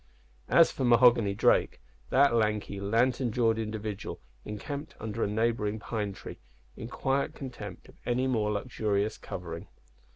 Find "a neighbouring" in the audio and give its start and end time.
5.23-5.77